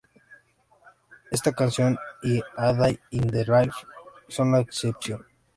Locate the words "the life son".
3.29-4.51